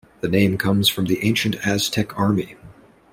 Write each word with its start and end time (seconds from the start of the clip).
The 0.21 0.27
name 0.27 0.57
comes 0.57 0.89
from 0.89 1.05
the 1.05 1.23
ancient 1.23 1.57
Aztec 1.57 2.17
army. 2.17 2.55